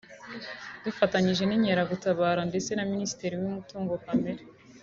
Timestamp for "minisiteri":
2.91-3.33